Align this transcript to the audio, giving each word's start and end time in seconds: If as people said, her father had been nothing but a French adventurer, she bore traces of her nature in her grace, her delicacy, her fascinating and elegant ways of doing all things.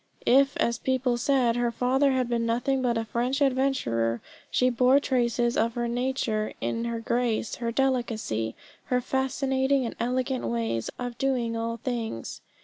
If 0.25 0.57
as 0.57 0.79
people 0.79 1.15
said, 1.15 1.55
her 1.55 1.69
father 1.71 2.13
had 2.13 2.27
been 2.27 2.43
nothing 2.43 2.81
but 2.81 2.97
a 2.97 3.05
French 3.05 3.39
adventurer, 3.39 4.19
she 4.49 4.71
bore 4.71 4.99
traces 4.99 5.55
of 5.55 5.75
her 5.75 5.87
nature 5.87 6.53
in 6.59 6.85
her 6.85 6.99
grace, 6.99 7.57
her 7.57 7.71
delicacy, 7.71 8.55
her 8.85 8.99
fascinating 8.99 9.85
and 9.85 9.95
elegant 9.99 10.45
ways 10.47 10.89
of 10.97 11.19
doing 11.19 11.55
all 11.55 11.77
things. 11.77 12.41